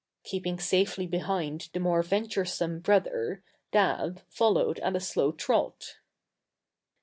[0.23, 5.97] Keeping safely behind the more venturesome brother, Dab followed at a slow trot.